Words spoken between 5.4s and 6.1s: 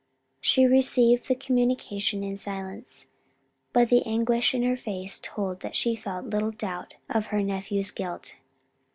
that she